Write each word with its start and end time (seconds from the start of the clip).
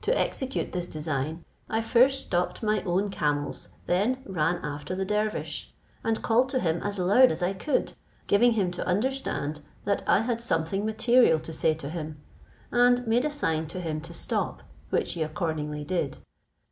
To 0.00 0.18
execute 0.18 0.72
this 0.72 0.88
design, 0.88 1.44
I 1.70 1.82
first 1.82 2.20
stopped 2.20 2.64
my 2.64 2.82
own 2.82 3.10
camels, 3.10 3.68
then 3.86 4.20
ran 4.26 4.56
after 4.56 4.96
the 4.96 5.04
dervish, 5.04 5.72
and 6.02 6.20
called 6.20 6.48
to 6.48 6.58
him 6.58 6.82
as 6.82 6.98
loud 6.98 7.30
as 7.30 7.44
I 7.44 7.52
could, 7.52 7.92
giving 8.26 8.54
him 8.54 8.72
to 8.72 8.84
understand 8.88 9.60
that 9.84 10.02
I 10.08 10.22
had 10.22 10.40
something 10.40 10.84
material 10.84 11.38
to 11.38 11.52
say 11.52 11.74
to 11.74 11.88
him, 11.90 12.20
and 12.72 13.06
made 13.06 13.24
a 13.24 13.30
sign 13.30 13.68
to 13.68 13.80
him 13.80 14.00
to 14.00 14.12
stop, 14.12 14.64
which 14.90 15.12
he 15.12 15.22
accordingly 15.22 15.84
did. 15.84 16.18